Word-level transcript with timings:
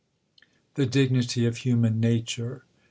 The 0.73 0.87
Dignity 0.87 1.45
of 1.45 1.57
Human 1.57 1.99
Nature. 1.99 2.63